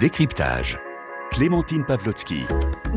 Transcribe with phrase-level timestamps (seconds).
[0.00, 0.78] Décryptage.
[1.30, 2.44] Clémentine Pavlotsky.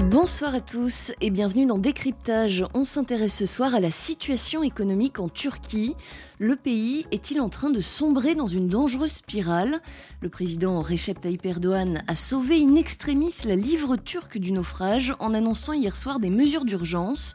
[0.10, 2.64] Bonsoir à tous et bienvenue dans Décryptage.
[2.74, 5.98] On s'intéresse ce soir à la situation économique en Turquie.
[6.40, 9.82] Le pays est-il en train de sombrer dans une dangereuse spirale?
[10.22, 15.34] Le président Recep Tayyip Erdogan a sauvé in extremis la livre turque du naufrage en
[15.34, 17.34] annonçant hier soir des mesures d'urgence.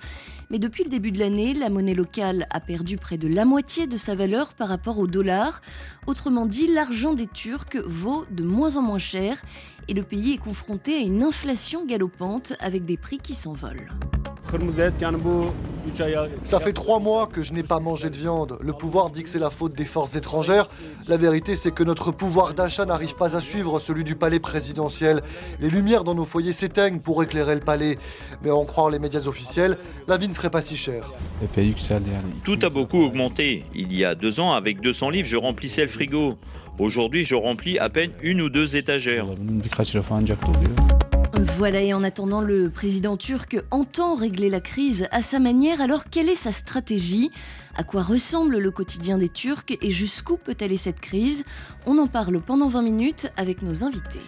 [0.51, 3.87] Mais depuis le début de l'année, la monnaie locale a perdu près de la moitié
[3.87, 5.61] de sa valeur par rapport au dollar.
[6.07, 9.43] Autrement dit, l'argent des Turcs vaut de moins en moins cher
[9.89, 13.93] et le pays est confronté à une inflation galopante avec des prix qui s'envolent.
[16.45, 18.59] Ça fait trois mois que je n'ai pas mangé de viande.
[18.61, 20.69] Le pouvoir dit que c'est la faute des forces étrangères.
[21.09, 25.23] La vérité, c'est que notre pouvoir d'achat n'arrive pas à suivre celui du palais présidentiel.
[25.61, 27.99] Les lumières dans nos foyers s'éteignent pour éclairer le palais.
[28.43, 31.13] Mais en croire les médias officiels, la vie ne serait pas si chère.
[32.45, 33.65] Tout a beaucoup augmenté.
[33.75, 36.37] Il y a deux ans, avec 200 livres, je remplissais le frigo.
[36.79, 39.27] Aujourd'hui, je remplis à peine une ou deux étagères.
[41.57, 45.81] Voilà, et en attendant, le président turc entend régler la crise à sa manière.
[45.81, 47.31] Alors, quelle est sa stratégie?
[47.77, 51.45] À quoi ressemble le quotidien des Turcs et jusqu'où peut aller cette crise?
[51.87, 54.19] On en parle pendant 20 minutes avec nos invités.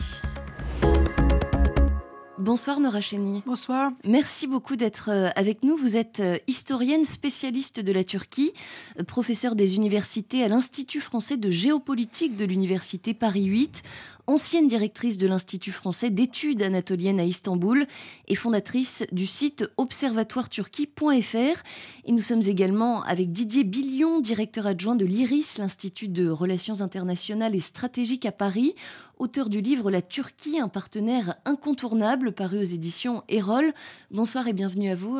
[2.41, 3.43] Bonsoir Nora Cheni.
[3.45, 3.93] Bonsoir.
[4.03, 5.77] Merci beaucoup d'être euh, avec nous.
[5.77, 8.55] Vous êtes euh, historienne spécialiste de la Turquie,
[8.99, 13.83] euh, professeure des universités à l'Institut français de géopolitique de l'Université Paris 8,
[14.31, 17.85] ancienne directrice de l'Institut français d'études anatoliennes à Istanbul
[18.29, 21.63] et fondatrice du site observatoireturquie.fr.
[22.05, 27.57] Et nous sommes également avec Didier Billion, directeur adjoint de l'IRIS, l'Institut de relations internationales
[27.57, 28.75] et stratégiques à Paris,
[29.19, 33.73] auteur du livre La Turquie, un partenaire incontournable, paru aux éditions Erol.
[34.13, 35.19] Bonsoir et bienvenue à vous.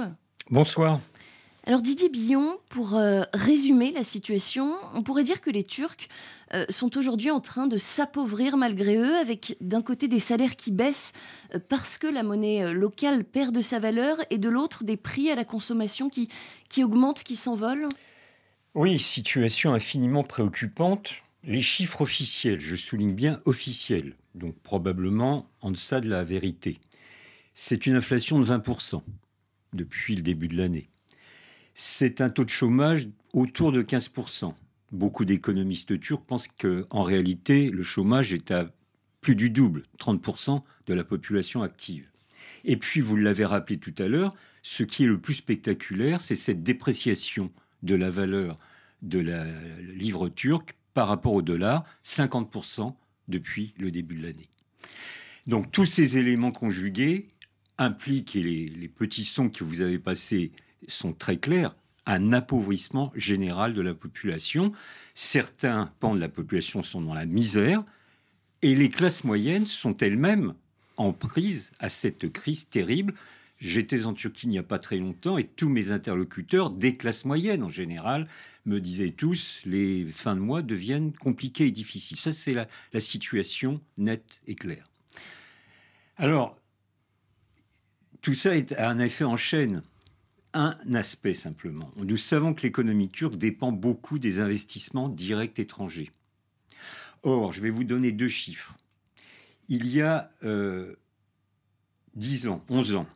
[0.51, 1.01] Bonsoir.
[1.67, 6.09] Alors Didier Billon, pour euh, résumer la situation, on pourrait dire que les Turcs
[6.55, 10.71] euh, sont aujourd'hui en train de s'appauvrir malgré eux, avec d'un côté des salaires qui
[10.71, 11.13] baissent
[11.55, 15.31] euh, parce que la monnaie locale perd de sa valeur, et de l'autre des prix
[15.31, 16.29] à la consommation qui,
[16.71, 17.89] qui augmentent, qui s'envolent.
[18.75, 21.13] Oui, situation infiniment préoccupante.
[21.45, 26.79] Les chiffres officiels, je souligne bien officiels, donc probablement en deçà de la vérité.
[27.53, 29.03] C'est une inflation de 20%
[29.75, 30.90] depuis le début de l'année.
[31.75, 34.55] C'est un taux de chômage autour de 15%.
[34.93, 38.71] Beaucoup d'économistes turcs pensent qu'en réalité, le chômage est à
[39.21, 42.09] plus du double, 30% de la population active.
[42.65, 46.37] Et puis, vous l'avez rappelé tout à l'heure, ce qui est le plus spectaculaire, c'est
[46.37, 47.51] cette dépréciation
[47.83, 48.59] de la valeur
[49.03, 49.47] de la
[49.95, 52.95] livre turque par rapport au dollar, 50%
[53.29, 54.51] depuis le début de l'année.
[55.47, 57.29] Donc tous ces éléments conjugués
[57.79, 60.53] impliquent, et les, petits sons que vous avez passés
[60.89, 61.75] sont très clairs,
[62.07, 64.73] un appauvrissement général de la population.
[65.15, 67.85] Certains pans de la population sont dans la misère,
[68.63, 70.55] et les classes moyennes sont elles-mêmes
[70.97, 73.15] en prise à cette crise terrible.
[73.59, 77.25] J'étais en Turquie il n'y a pas très longtemps et tous mes interlocuteurs, des classes
[77.25, 78.27] moyennes en général,
[78.67, 82.17] me disaient tous, les fins de mois deviennent compliquées et difficiles.
[82.17, 82.67] Ça, c'est la,
[83.01, 84.85] situation nette et claire.
[86.17, 86.59] Alors,
[88.21, 89.83] tout ça a un effet en chaîne.
[90.53, 91.93] Un aspect simplement.
[91.97, 96.11] Nous savons que l'économie turque dépend beaucoup des investissements directs étrangers.
[97.23, 98.75] Or, je vais vous donner deux chiffres.
[99.69, 100.97] Il y a euh,
[102.17, 103.07] 10 ans, 11 ans,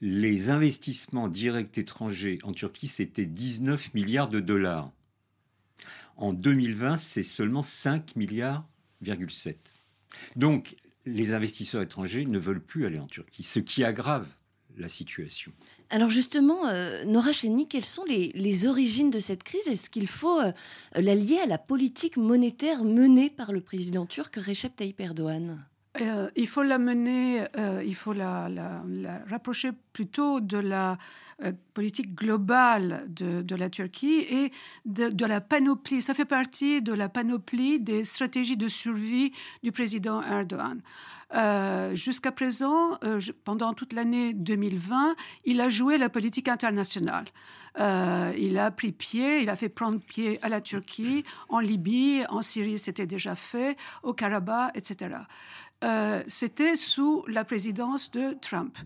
[0.00, 4.90] les investissements directs étrangers en Turquie, c'était 19 milliards de dollars.
[6.16, 8.66] En 2020, c'est seulement 5 milliards,
[10.36, 14.28] Donc, les investisseurs étrangers ne veulent plus aller en Turquie, ce qui aggrave
[14.76, 15.52] la situation.
[15.92, 19.66] Alors justement, euh, Nora Cheni, quelles sont les, origines de cette crise?
[19.66, 20.52] Est-ce qu'il faut euh,
[20.94, 25.58] la lier à la politique monétaire menée par le président turc Recep Tayyip Erdogan?
[26.00, 28.48] Euh, il faut la mener, euh, il faut la,
[29.28, 30.98] rapprocher plutôt de la
[31.42, 34.52] euh, politique globale de, la Turquie et
[34.86, 36.00] de, la panoplie.
[36.00, 39.32] Ça fait partie de la panoplie des stratégies de survie
[39.62, 40.80] du président Erdogan.
[41.94, 42.98] Jusqu'à présent,
[43.44, 45.14] pendant toute l'année 2020,
[45.44, 47.26] il a joué la politique internationale.
[47.78, 52.42] il a pris pied, il a fait prendre pied à la Turquie, en Libye, en
[52.42, 55.18] Syrie, c'était déjà fait, au Karabakh, etc.
[55.82, 58.76] Euh, c'était sous la présidence de Trump.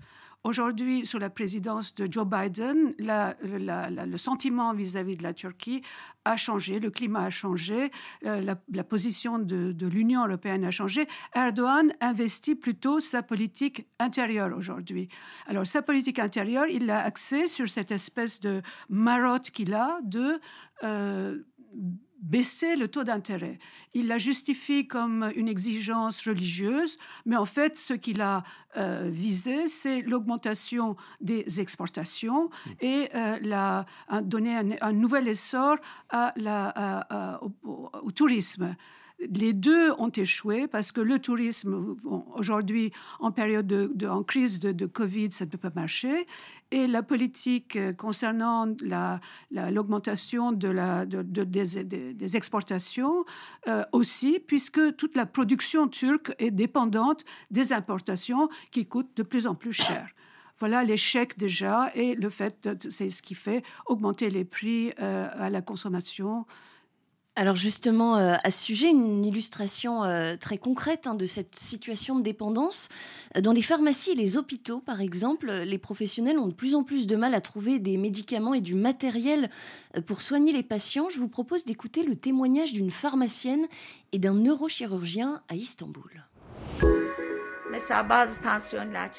[0.44, 5.81] Aujourd'hui, sous la présidence de Joe Biden, le sentiment vis-à-vis de la Turquie
[6.26, 7.91] a changé, le climat a changé,
[8.26, 11.08] euh, la, position de, l'Union européenne a changé.
[11.35, 15.08] Erdogan investit plutôt sa politique intérieure aujourd'hui.
[15.46, 18.61] Alors, sa politique intérieure, il l'a axée sur cette espèce de
[18.91, 20.38] marotte qu'il a de
[20.82, 21.38] euh,
[22.25, 23.59] baisser le taux d'intérêt.
[23.93, 28.43] Il la justifie comme une exigence religieuse, mais en fait, ce qu'il a
[28.76, 32.71] euh, visé, c'est l'augmentation des exportations mmh.
[32.81, 33.87] et euh, la,
[34.23, 35.76] donner un, nouvel essor
[36.09, 38.75] à la, au, tourisme
[39.19, 41.97] les deux ont échoué parce que le tourisme,
[42.35, 46.27] aujourd'hui, en période de, en crise de, Covid, ça ne peut pas marcher.
[46.71, 48.67] Et la politique euh, concernant
[49.51, 53.25] l'augmentation de la, des, exportations
[53.69, 59.47] euh, aussi, puisque toute la production turque est dépendante des importations qui coûtent de plus
[59.47, 60.11] en plus cher.
[60.59, 65.51] Voilà l'échec déjà et le fait, c'est ce qui fait augmenter les prix euh, à
[65.51, 66.47] la consommation
[67.37, 72.17] alors justement, euh, à ce sujet, une illustration euh, très concrète hein, de cette situation
[72.17, 72.89] de dépendance.
[73.37, 76.85] Euh, dans les pharmacies et les hôpitaux, par exemple, les professionnels ont de plus en
[76.85, 79.51] plus de mal à trouver des médicaments et du matériel
[80.07, 81.09] pour soigner les patients.
[81.09, 83.67] Je vous propose d'écouter le témoignage d'une pharmacienne
[84.13, 86.25] et d'un neurochirurgien à Istanbul.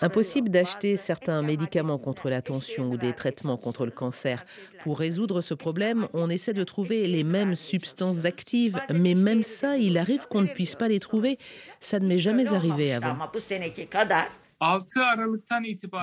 [0.01, 4.45] Impossible d'acheter certains médicaments contre la tension ou des traitements contre le cancer.
[4.83, 9.77] Pour résoudre ce problème, on essaie de trouver les mêmes substances actives, mais même ça,
[9.77, 11.37] il arrive qu'on ne puisse pas les trouver.
[11.79, 13.17] Ça ne m'est jamais arrivé avant.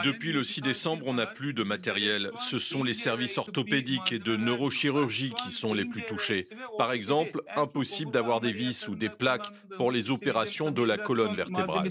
[0.05, 2.31] Depuis le 6 décembre, on n'a plus de matériel.
[2.37, 6.47] Ce sont les services orthopédiques et de neurochirurgie qui sont les plus touchés.
[6.77, 11.35] Par exemple, impossible d'avoir des vis ou des plaques pour les opérations de la colonne
[11.35, 11.89] vertébrale.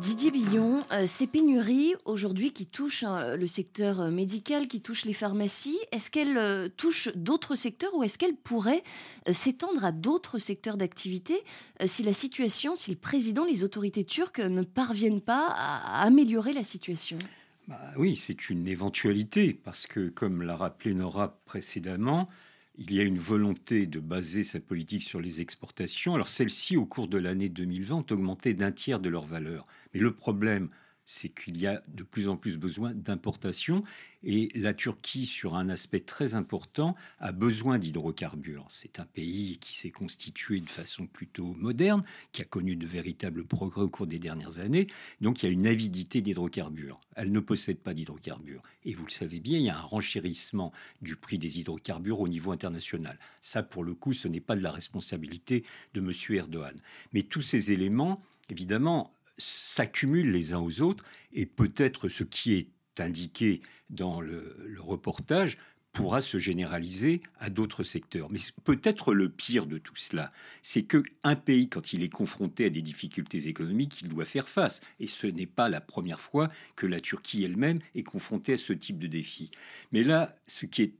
[0.00, 5.04] Didier Billon, euh, ces pénuries aujourd'hui qui touchent hein, le secteur euh, médical, qui touchent
[5.04, 8.84] les pharmacies, est-ce qu'elles euh, touchent d'autres secteurs ou est-ce qu'elles pourraient
[9.30, 11.42] s'étendre à d'autres secteurs d'activité
[11.84, 16.64] si la situation, si le président, les autorités turques ne parviennent pas à améliorer la
[16.64, 17.18] situation?
[17.66, 22.28] Bah Oui, c'est une éventualité parce que, comme l'a rappelé Nora précédemment,
[22.78, 26.14] il y a une volonté de baser sa politique sur les exportations.
[26.14, 29.66] Alors celles-ci, au cours de l'année 2020, ont augmenté d'un tiers de leur valeur.
[29.92, 30.70] Mais le problème,
[31.10, 33.82] c'est qu'il y a de plus en plus besoin d'importation
[34.22, 38.66] et la Turquie, sur un aspect très important, a besoin d'hydrocarbures.
[38.68, 43.46] C'est un pays qui s'est constitué de façon plutôt moderne, qui a connu de véritables
[43.46, 44.86] progrès au cours des dernières années,
[45.22, 47.00] donc il y a une avidité d'hydrocarbures.
[47.16, 48.62] Elle ne possède pas d'hydrocarbures.
[48.84, 52.28] Et vous le savez bien, il y a un renchérissement du prix des hydrocarbures au
[52.28, 53.18] niveau international.
[53.40, 55.64] Ça, pour le coup, ce n'est pas de la responsabilité
[55.94, 56.12] de M.
[56.36, 56.76] Erdogan.
[57.14, 62.68] Mais tous ces éléments, évidemment, s'accumulent les uns aux autres et peut-être ce qui est
[63.00, 65.58] indiqué dans le, reportage
[65.92, 68.30] pourra se généraliser à d'autres secteurs.
[68.30, 70.30] Mais peut-être le pire de tout cela,
[70.62, 74.48] c'est que un pays, quand il est confronté à des difficultés économiques, il doit faire
[74.48, 74.80] face.
[75.00, 78.72] Et ce n'est pas la première fois que la Turquie elle-même est confrontée à ce
[78.72, 79.50] type de défi.
[79.90, 80.94] Mais là, ce qui est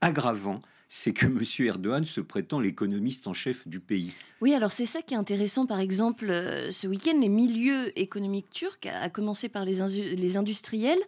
[0.00, 0.60] aggravant,
[0.96, 1.42] c'est que M.
[1.66, 4.12] Erdogan se prétend l'économiste en chef du pays.
[4.40, 5.66] Oui, alors c'est ça qui est intéressant.
[5.66, 9.80] Par exemple, euh, ce week-end, les milieux économiques turcs, à commencer par les,
[10.36, 11.00] industriels,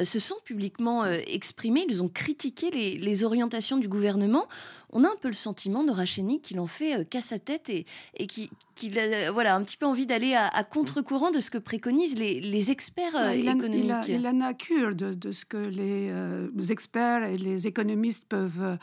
[0.00, 1.86] euh, se sont publiquement euh, exprimés.
[1.88, 4.48] Ils ont critiqué les, orientations du gouvernement.
[4.90, 7.84] On a un peu le sentiment, de Racheni, qu'il en fait qu'à sa tête et,
[8.16, 12.18] et qu'il a voilà, un petit peu envie d'aller à, contre-courant de ce que préconisent
[12.18, 13.84] les, experts économiques.
[13.84, 16.12] Il, a, il, en a cure de, ce que les
[16.70, 18.78] experts et les économistes peuvent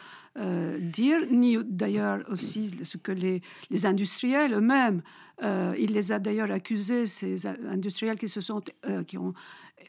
[0.79, 5.01] dire, ni d'ailleurs aussi ce que les, les industriels eux-mêmes.
[5.43, 9.33] Euh, il les a d'ailleurs accusés, ces industriels qui se sont, euh, qui ont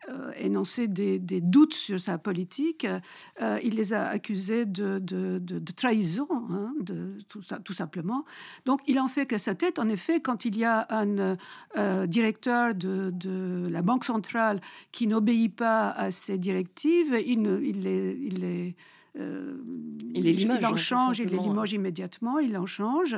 [0.09, 2.87] euh, énoncé des, doutes sur sa politique.
[3.63, 5.01] il les a accusés de,
[5.75, 6.75] trahison, hein,
[7.29, 8.25] tout, simplement.
[8.65, 9.79] Donc, il en fait que sa tête.
[9.79, 14.61] En effet, quand il y a un directeur de, la Banque centrale
[14.93, 18.77] qui n'obéit pas à ses directives, il, ne, il les
[19.19, 19.57] euh,
[20.15, 23.17] il, en hein, change, il les limoge immédiatement, il en change.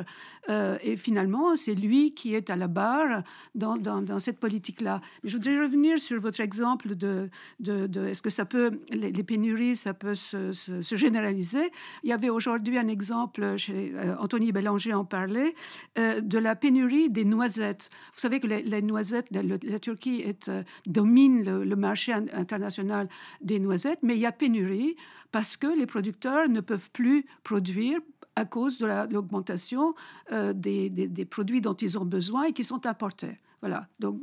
[0.48, 3.22] Euh, et finalement, c'est lui qui est à la barre
[3.54, 5.00] dans, dans, cette politique-là.
[5.22, 9.76] Mais je voudrais revenir sur votre exemple de, de, est-ce que ça peut, les, pénuries,
[9.76, 11.70] ça peut se, se, généraliser?
[12.02, 15.54] Il y avait aujourd'hui un exemple, chez euh, Anthony Bélanger en parlait,
[15.96, 17.90] de la pénurie des noisettes.
[18.14, 20.50] Vous savez que les, noisettes, la, Turquie est,
[20.86, 23.08] domine le, le marché international
[23.40, 24.96] des noisettes, mais il y a pénurie
[25.30, 27.98] parce que les producteurs ne peuvent plus produire
[28.36, 29.96] à cause de l'augmentation
[30.30, 33.36] euh, des, produits dont ils ont besoin et qui sont importés.
[33.60, 33.88] Voilà.
[33.98, 34.20] Donc,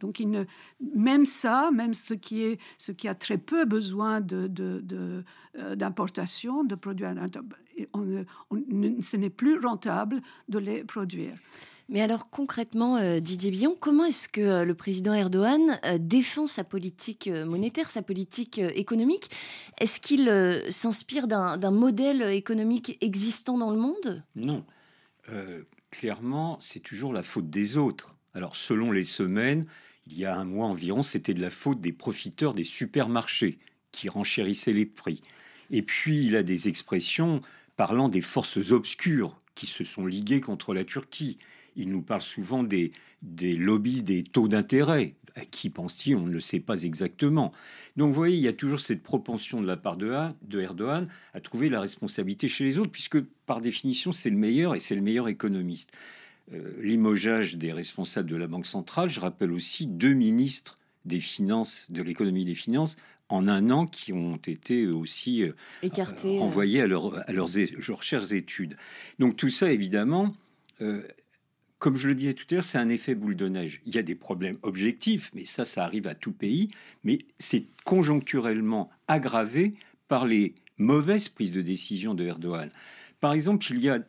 [0.00, 0.20] donc
[0.80, 6.74] même ça, même ce qui, est, ce qui a très peu besoin d'importation de, de,
[6.74, 7.06] euh, de produits,
[7.92, 8.24] on,
[9.00, 11.36] ce n'est plus rentable de les produire.
[11.88, 16.48] Mais alors concrètement, euh, Didier Billon, comment est-ce que euh, le président Erdogan euh, défend
[16.48, 19.30] sa politique monétaire, sa politique économique?
[19.78, 20.28] Est-ce qu'il
[20.68, 24.24] s'inspire d'un modèle économique existant dans le monde?
[24.34, 24.64] Non.
[25.90, 28.16] clairement, c'est toujours la faute des autres.
[28.34, 29.66] Alors selon les semaines,
[30.06, 33.58] il y a un mois environ, c'était de la faute des profiteurs des supermarchés
[33.92, 35.22] qui renchérissaient les prix.
[35.70, 37.42] Et puis il a des expressions
[37.76, 41.38] parlant des forces obscures qui se sont liguées contre la Turquie
[41.76, 42.92] il nous parle souvent des,
[43.22, 45.14] des lobbies des taux d'intérêt.
[45.34, 46.16] À qui pense-t-il?
[46.16, 47.52] On ne le sait pas exactement.
[47.96, 50.10] Donc vous voyez, il y a toujours cette propension de la part de,
[50.42, 54.74] de Erdogan à trouver la responsabilité chez les autres, puisque par définition, c'est le meilleur
[54.74, 55.92] et c'est le meilleur économiste.
[56.54, 61.86] Euh, limogeage des responsables de la Banque centrale, je rappelle aussi deux ministres des finances,
[61.90, 62.96] de l'économie des finances,
[63.28, 65.52] en un an qui ont été aussi euh,
[65.82, 66.42] écartés, euh.
[66.42, 67.48] envoyés à, leur, à leurs,
[67.88, 68.76] recherches études.
[69.18, 70.34] Donc tout ça, évidemment,
[71.78, 73.82] comme je le disais tout à l'heure, c'est un effet boule de neige.
[73.84, 76.70] Il y a des problèmes objectifs, mais ça, ça arrive à tout pays.
[77.04, 79.72] Mais c'est conjoncturellement aggravé
[80.08, 82.70] par les mauvaises prises de décision de Erdogan.
[83.20, 84.00] Par exemple, il y a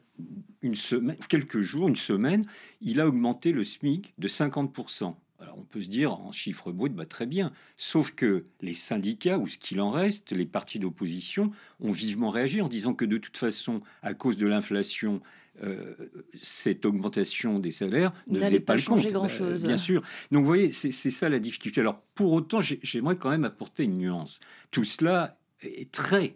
[0.62, 2.46] une semaine, quelques jours, une semaine,
[2.82, 5.16] il a augmenté le SMIC de 50%.
[5.58, 7.52] On peut se dire en chiffre brut, bah, très bien.
[7.76, 12.62] Sauf que les syndicats, ou ce qu'il en reste, les partis d'opposition, ont vivement réagi
[12.62, 15.22] en disant que de toute façon, à cause de l'inflation
[15.64, 15.96] euh,
[16.42, 19.06] cette augmentation des salaires ne faisait pas, le compte.
[19.08, 19.66] Grand chose.
[19.66, 20.04] bien sûr.
[20.32, 21.82] Donc, vous voyez, c'est ça la difficulté.
[21.82, 24.40] Alors, pour autant, j'aimerais quand même apporter une nuance.
[24.70, 26.36] Tout cela est très,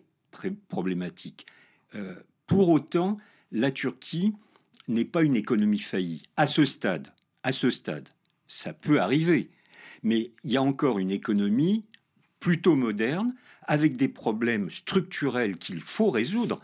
[0.69, 1.45] problématique.
[1.93, 2.15] Euh,
[2.47, 3.17] pour autant,
[3.51, 4.33] la Turquie
[4.87, 6.23] n'est pas une économie faillie.
[6.37, 7.09] À ce stade,
[7.43, 8.09] à ce stade,
[8.51, 9.49] ça peut arriver.
[10.03, 11.85] Mais il y a encore une économie
[12.39, 16.59] plutôt moderne, avec des problèmes structurels qu'il faut résoudre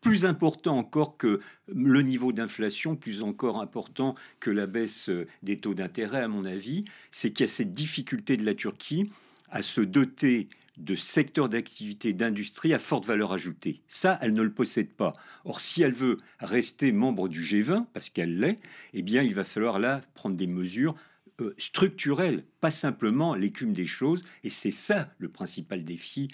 [0.00, 5.58] plus important encore que le niveau d'inflation, plus encore important que la baisse euh, des
[5.58, 9.10] taux d'intérêt, à mon avis, c'est qu'il y a cette difficulté de la Turquie
[9.50, 13.82] à se doter de secteurs d'activité, d'industrie à forte valeur ajoutée.
[13.86, 15.12] Ça, elle ne le possède pas.
[15.44, 18.60] Or, si elle veut rester membre du G20, parce qu'elle l'est,
[18.94, 20.94] eh bien, il va falloir là prendre des mesures
[21.40, 24.24] euh, structurelles, pas simplement l'écume des choses.
[24.44, 26.28] Et c'est ça le principal défi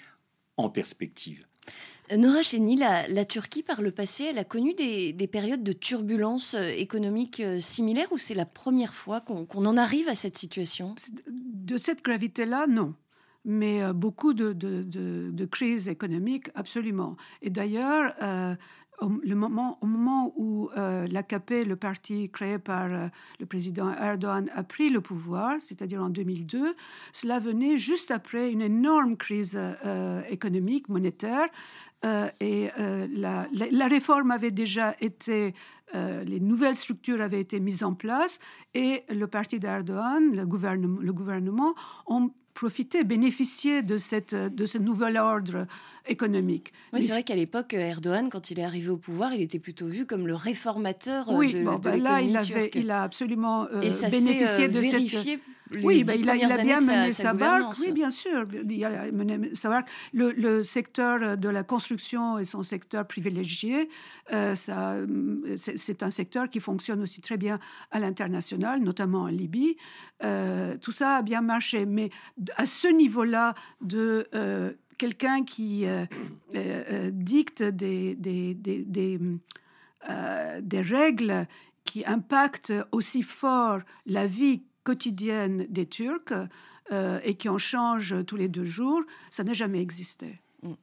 [0.57, 1.45] en perspective.
[2.15, 6.67] Nora Cheni, la, Turquie, par le passé, elle a connu des, périodes de turbulences euh,
[6.67, 10.95] économiques euh, similaires ou c'est la première fois qu'on en arrive à cette situation?
[11.27, 12.93] De cette gravité-là, non.
[13.45, 17.15] Mais euh, beaucoup de, crises économiques, absolument.
[17.41, 18.13] Et d'ailleurs,
[19.01, 23.07] au, le moment, au moment où euh, l'AKP, le parti créé par euh,
[23.39, 26.75] le président Erdogan, a pris le pouvoir, c'est-à-dire en 2002,
[27.11, 31.47] cela venait juste après une énorme crise euh, économique, monétaire,
[32.39, 35.55] et la, la, réforme avait déjà été,
[35.95, 38.37] les nouvelles structures avaient été mises en place,
[38.75, 41.73] et le parti d'Erdogan, le gouvernement, le gouvernement
[42.05, 45.67] ont profiter, bénéficier de, cette, de ce nouvel ordre
[46.07, 46.73] économique.
[46.93, 49.85] Oui, c'est vrai qu'à l'époque, Erdogan, quand il est arrivé au pouvoir, il était plutôt
[49.85, 53.65] vu comme le réformateur oui, de, bon, de ben là, il, avait, il a absolument
[53.65, 55.39] euh, bénéficié euh, de cette
[55.71, 57.77] oui, ben, il, a, il, a, bien mené sa, barque.
[57.79, 58.43] Oui, bien sûr.
[58.69, 59.89] Il a mené sa barque.
[60.13, 63.89] Le, le, secteur de la construction est son secteur privilégié.
[64.31, 67.59] Euh, c'est un secteur qui fonctionne aussi très bien
[67.91, 69.75] à l'international, notamment en Libye.
[70.23, 71.85] Euh, tout ça a bien marché.
[71.85, 72.11] Mais
[72.57, 75.85] à ce niveau-là de euh, quelqu'un qui
[77.11, 79.19] dicte des, des, des, des,
[80.61, 81.47] des règles
[81.83, 86.31] qui impactent aussi fort la vie quotidienne des Turcs
[86.91, 89.01] euh, et qui en change tous les deux jours,
[89.31, 90.39] ça n'a jamais existé.
[90.63, 90.73] Mm.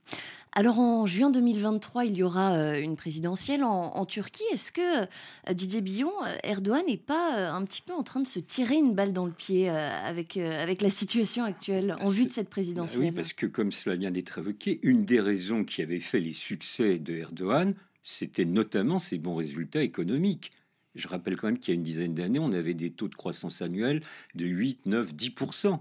[0.54, 4.42] Alors en juin 2023, il y aura euh, une présidentielle en, Turquie.
[4.52, 6.10] Est-ce que euh, Didier Billon,
[6.42, 9.32] Erdogan n'est pas un petit peu en train de se tirer une balle dans le
[9.32, 13.00] pied avec, avec la situation actuelle en vue de cette présidentielle?
[13.00, 16.32] Oui, parce que comme cela vient d'être évoqué, une des raisons qui avait fait les
[16.32, 20.50] succès de Erdogan, c'était notamment ses bons résultats économiques.
[20.94, 23.14] Je rappelle quand même qu'il y a une dizaine d'années, on avait des taux de
[23.14, 24.02] croissance annuels
[24.34, 25.80] de 8, 9, 10%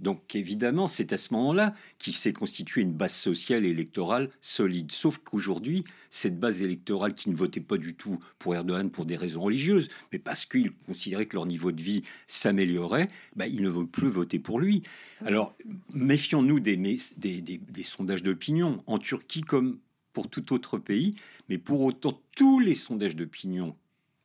[0.00, 4.92] donc évidemment, c'est à ce moment-là qu'il s'est constitué une base sociale et électorale solide.
[4.92, 9.16] Sauf qu'aujourd'hui, cette base électorale qui ne votait pas du tout pour Erdogan pour des
[9.16, 13.68] raisons religieuses, mais parce qu'ils considéraient que leur niveau de vie s'améliorait, bah, ils ne
[13.68, 14.82] veulent plus voter pour lui.
[15.24, 15.56] Alors
[15.94, 19.78] méfions-nous des sondages d'opinion en Turquie comme
[20.12, 21.14] pour tout autre pays,
[21.48, 23.76] mais pour autant, tous les sondages d'opinion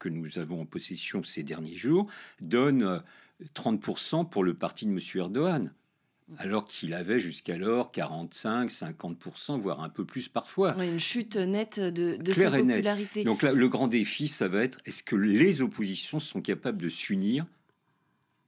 [0.03, 2.07] que nous avons en possession ces derniers jours
[2.41, 3.01] donne
[3.55, 4.99] 30% euh, pour le parti de M.
[5.15, 5.71] Erdogan.
[6.39, 10.75] alors qu'il avait jusqu'alors 45, 50%, voire un peu plus parfois.
[10.83, 13.23] une chute nette de, sa popularité.
[13.23, 17.45] Donc le grand défi, ça va être est-ce que les oppositions sont capables de s'unir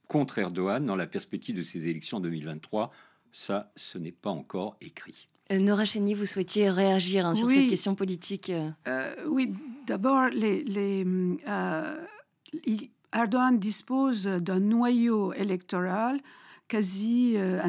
[0.09, 2.91] contre Erdogan dans la perspective de ces élections 2023
[3.31, 5.27] Ça, ce n'est pas encore écrit.
[5.51, 8.51] Euh, Nora Cheni, vous souhaitiez réagir hein, sur cette question politique
[8.87, 9.53] euh, Oui,
[9.85, 11.05] d'abord, les, les
[11.47, 12.05] euh,
[13.13, 16.19] Erdogan dispose d'un noyau électoral
[16.67, 17.61] quasi euh,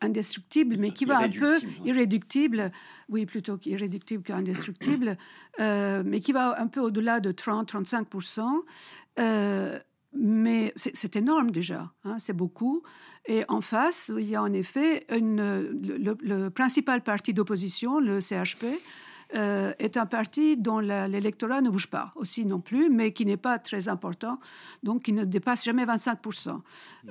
[0.00, 2.72] indestructible, mais qui va un peu irréductible,
[3.08, 5.16] oui, plutôt qu'irréductible qu'indestructible,
[5.60, 8.42] euh, mais qui va un peu au-delà de 30-35%.
[9.20, 9.78] Euh,
[10.12, 12.82] mais c'est énorme déjà, hein, c'est beaucoup.
[13.26, 18.64] Et en face, il y a en effet une, le principal parti d'opposition, le CHP,
[19.34, 23.36] euh, est un parti dont l'électorat ne bouge pas aussi non plus, mais qui n'est
[23.36, 24.40] pas très important,
[24.82, 26.60] donc qui ne dépasse jamais 25%.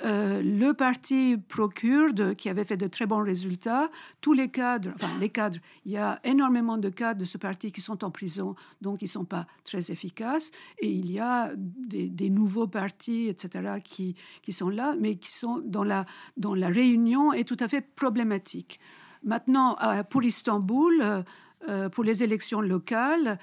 [0.03, 5.09] Euh, le parti pro-kurde, qui avait fait de très bons résultats, tous les cadres, enfin
[5.19, 8.55] les cadres, il y a énormément de cadres de ce parti qui sont en prison,
[8.81, 13.79] donc ils ne sont pas très efficaces, et il y a des, nouveaux partis, etc.,
[13.83, 16.05] qui, qui sont là, mais qui sont dans la,
[16.35, 18.79] dans la réunion est tout à fait problématique.
[19.23, 21.23] Maintenant, euh, pour Istanbul,
[21.67, 23.39] euh, pour les élections locales,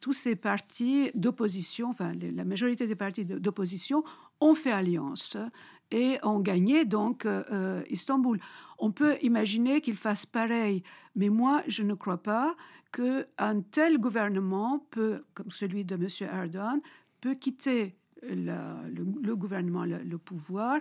[0.00, 4.02] tous ces partis d'opposition, enfin la majorité des partis d'opposition
[4.40, 5.36] ont fait alliance
[5.90, 8.40] et ont gagné donc euh, Istanbul.
[8.78, 10.82] On peut imaginer qu'ils fassent pareil,
[11.14, 12.56] mais moi je ne crois pas
[12.92, 16.06] qu'un tel gouvernement peut, comme celui de M.
[16.20, 16.80] Erdogan,
[17.20, 20.80] peut quitter le, gouvernement, le, pouvoir,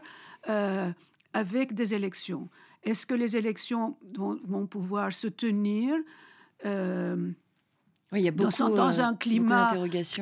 [0.50, 0.92] euh,
[1.34, 2.50] avec des élections.
[2.84, 5.96] Est-ce que les élections vont pouvoir se tenir?
[6.66, 7.32] Euh,
[8.14, 9.74] il y a beaucoup, dans, dans, un euh, climat,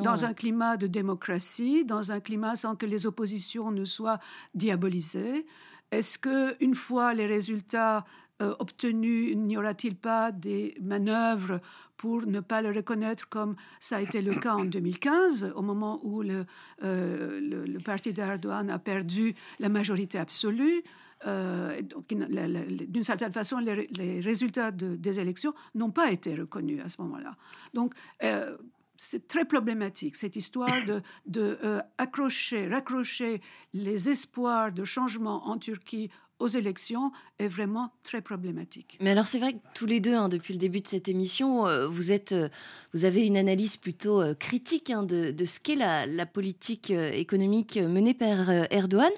[0.03, 4.19] dans un climat de démocratie, dans un climat sans que les oppositions ne soient
[4.55, 5.45] diabolisées.
[5.91, 8.05] Est-ce que une fois les résultats
[8.41, 11.61] euh, obtenus, n'y aura-t-il pas des manœuvres
[11.95, 16.01] pour ne pas le reconnaître comme ça a été le cas en 2015, au moment
[16.03, 16.45] où le,
[16.81, 20.83] le, le parti d'Erdogan a perdu la majorité absolue?
[21.25, 27.35] Euh, d'une certaine façon, les, résultats des élections n'ont pas été reconnus à ce moment-là.
[27.73, 27.93] Donc,
[28.23, 28.57] euh,
[28.97, 31.01] c'est très problématique, cette histoire de,
[31.37, 33.41] euh, accrocher, raccrocher
[33.73, 38.97] les espoirs de changement en Turquie aux élections est vraiment très problématique.
[38.99, 41.65] Mais alors c'est vrai que tous les deux, hein, depuis le début de cette émission,
[41.67, 42.49] euh, vous, êtes, euh,
[42.93, 48.13] vous avez une analyse plutôt euh, critique hein, de, ce qu'est la, politique économique menée
[48.13, 49.11] par Erdogan.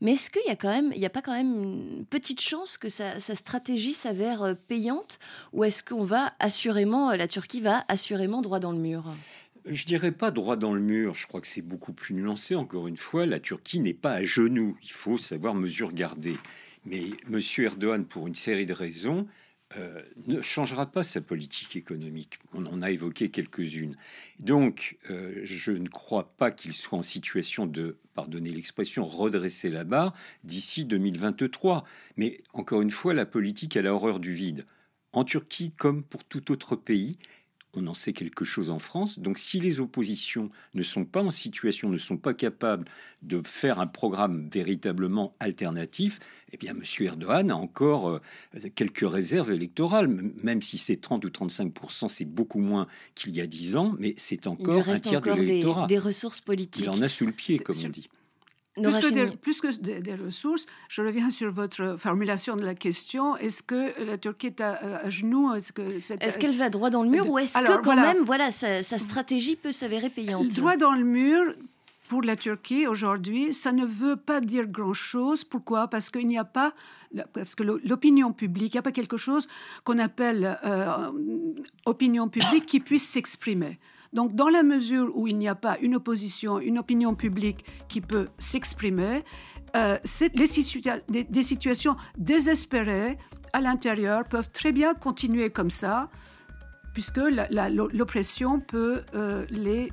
[0.00, 3.20] Mais est-ce qu'il y a n'y a pas quand même une petite chance que sa,
[3.20, 5.18] sa stratégie s'avère payante,
[5.52, 9.04] ou est-ce qu'on va assurément, la Turquie va assurément droit dans le mur?
[9.66, 12.54] Je dirais pas droit dans le mur, je crois que c'est beaucoup plus nuancé.
[12.54, 16.36] Encore une fois, la Turquie n'est pas à genoux, il faut savoir mesure garder.
[16.84, 17.40] Mais M.
[17.58, 19.26] Erdogan, pour une série de raisons,
[19.76, 22.38] euh, ne changera pas sa politique économique.
[22.52, 23.96] On en a évoqué quelques-unes.
[24.38, 29.84] Donc, euh, je ne crois pas qu'il soit en situation de, pardonnez l'expression, redresser la
[29.84, 31.84] barre d'ici 2023.
[32.16, 34.64] Mais encore une fois, la politique a l'horreur du vide.
[35.12, 37.16] En Turquie, comme pour tout autre pays,
[37.76, 39.18] on en sait quelque chose en France.
[39.18, 42.86] Donc si les oppositions ne sont pas en situation, ne sont pas capables
[43.22, 46.18] de faire un programme véritablement alternatif,
[46.52, 46.82] eh bien M.
[47.00, 48.20] Erdogan a encore euh,
[48.74, 53.46] quelques réserves électorales, même si c'est 30 ou 35% c'est beaucoup moins qu'il y a
[53.46, 55.86] 10 ans, mais c'est encore un tiers de l'électorat.
[55.86, 56.84] Des, des ressources politiques.
[56.84, 58.08] Il en a sous le pied, comme on dit.
[58.82, 63.36] Plus que, des, plus que, des, ressources, je reviens sur votre formulation de la question.
[63.36, 65.54] Est-ce que la Turquie est à, genoux?
[65.54, 68.82] Est-ce est qu'elle va droit dans le mur ou est-ce que quand même, voilà, sa,
[68.82, 70.48] stratégie peut s'avérer payante?
[70.48, 71.54] Droit dans le mur,
[72.08, 75.44] pour la Turquie aujourd'hui, ça ne veut pas dire grand-chose.
[75.44, 75.86] Pourquoi?
[75.86, 76.72] Parce qu'il n'y a pas,
[77.32, 79.46] parce que l'opinion publique, il n'y a pas quelque chose
[79.84, 81.12] qu'on appelle euh,
[81.86, 83.78] opinion publique qui puisse s'exprimer.
[84.14, 88.00] Donc, dans la mesure où il n'y a pas une opposition, une opinion publique qui
[88.00, 89.24] peut s'exprimer,
[89.76, 89.98] euh,
[90.34, 93.18] les des, situations désespérées
[93.52, 96.10] à l'intérieur peuvent très bien continuer comme ça,
[96.92, 99.90] puisque l'oppression peut euh, les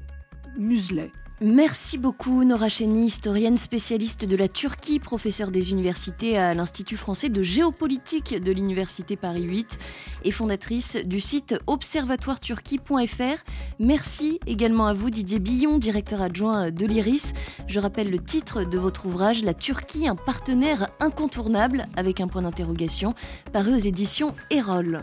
[0.56, 1.12] museler.
[1.44, 7.30] Merci beaucoup Nora Cheni, historienne spécialiste de la Turquie, professeure des universités à l'Institut français
[7.30, 9.80] de géopolitique de l'Université Paris 8
[10.24, 13.44] et fondatrice du site observatoireturquie.fr.
[13.80, 17.34] Merci également à vous Didier Billon, directeur adjoint de l'IRIS.
[17.66, 22.44] Je rappelle le titre de votre ouvrage La Turquie, un partenaire incontournable avec un point
[22.44, 23.16] d'interrogation,
[23.52, 25.02] paru aux éditions Erol.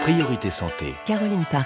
[0.00, 0.94] Priorité santé.
[1.04, 1.62] Caroline Paré.